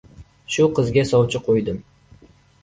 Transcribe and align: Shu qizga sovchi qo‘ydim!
Shu 0.55 0.65
qizga 0.79 1.03
sovchi 1.11 1.43
qo‘ydim! 1.49 1.79